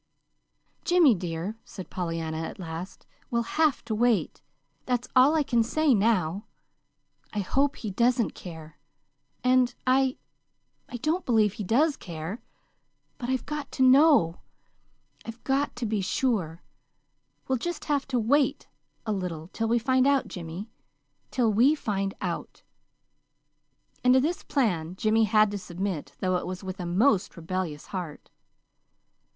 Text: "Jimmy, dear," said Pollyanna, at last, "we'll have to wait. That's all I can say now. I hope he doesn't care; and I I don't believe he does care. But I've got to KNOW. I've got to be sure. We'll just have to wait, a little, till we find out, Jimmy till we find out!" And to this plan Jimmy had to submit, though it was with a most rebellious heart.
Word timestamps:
"Jimmy, 0.83 1.13
dear," 1.13 1.59
said 1.63 1.91
Pollyanna, 1.91 2.39
at 2.39 2.57
last, 2.57 3.05
"we'll 3.29 3.43
have 3.43 3.85
to 3.85 3.93
wait. 3.93 4.41
That's 4.87 5.07
all 5.15 5.35
I 5.35 5.43
can 5.43 5.61
say 5.61 5.93
now. 5.93 6.47
I 7.33 7.41
hope 7.41 7.75
he 7.75 7.91
doesn't 7.91 8.31
care; 8.33 8.79
and 9.43 9.75
I 9.85 10.17
I 10.89 10.97
don't 10.97 11.23
believe 11.23 11.53
he 11.53 11.63
does 11.63 11.97
care. 11.97 12.41
But 13.19 13.29
I've 13.29 13.45
got 13.45 13.71
to 13.73 13.83
KNOW. 13.83 14.39
I've 15.27 15.43
got 15.43 15.75
to 15.75 15.85
be 15.85 16.01
sure. 16.01 16.63
We'll 17.47 17.59
just 17.59 17.85
have 17.85 18.07
to 18.07 18.17
wait, 18.17 18.67
a 19.05 19.11
little, 19.11 19.49
till 19.53 19.67
we 19.67 19.77
find 19.77 20.07
out, 20.07 20.27
Jimmy 20.27 20.71
till 21.29 21.53
we 21.53 21.75
find 21.75 22.15
out!" 22.21 22.63
And 24.03 24.15
to 24.15 24.19
this 24.19 24.41
plan 24.41 24.95
Jimmy 24.95 25.25
had 25.25 25.51
to 25.51 25.59
submit, 25.59 26.13
though 26.21 26.37
it 26.37 26.47
was 26.47 26.63
with 26.63 26.79
a 26.79 26.87
most 26.87 27.37
rebellious 27.37 27.85
heart. 27.93 28.31